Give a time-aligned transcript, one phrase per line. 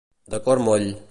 [0.33, 0.91] De cor moll.